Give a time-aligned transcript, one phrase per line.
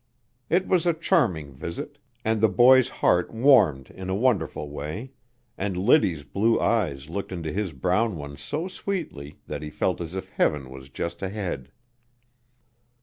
[0.49, 5.11] It was a charming visit, and the boy's heart warmed in a wonderful way,
[5.59, 10.15] and Liddy's blue eyes looked into his brown ones so sweetly that he felt as
[10.15, 11.71] if heaven was just ahead.